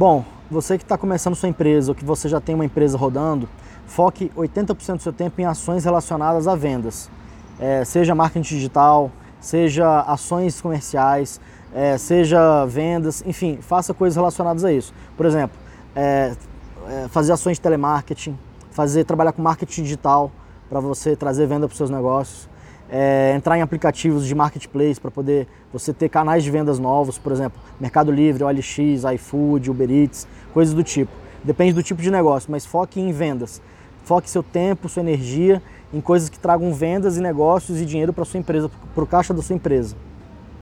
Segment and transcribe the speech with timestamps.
[0.00, 3.46] Bom, você que está começando sua empresa ou que você já tem uma empresa rodando,
[3.84, 7.10] foque 80% do seu tempo em ações relacionadas a vendas.
[7.58, 11.38] É, seja marketing digital, seja ações comerciais,
[11.74, 14.94] é, seja vendas, enfim, faça coisas relacionadas a isso.
[15.18, 15.54] Por exemplo,
[15.94, 16.32] é,
[16.88, 18.38] é fazer ações de telemarketing,
[18.70, 20.32] fazer trabalhar com marketing digital
[20.70, 22.48] para você trazer venda para os seus negócios,
[22.90, 27.30] é, entrar em aplicativos de marketplace para poder você ter canais de vendas novos, por
[27.32, 31.12] exemplo, Mercado Livre, OLX, iFood, Uber Eats, coisas do tipo.
[31.44, 33.62] Depende do tipo de negócio, mas foque em vendas.
[34.04, 35.62] Foque seu tempo, sua energia
[35.92, 39.32] em coisas que tragam vendas e negócios e dinheiro para sua empresa, para o caixa
[39.32, 39.96] da sua empresa.